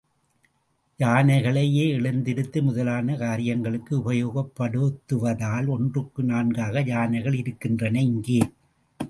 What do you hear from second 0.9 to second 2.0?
யானைகளையே